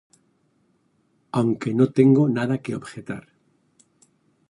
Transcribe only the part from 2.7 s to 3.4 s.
objetar.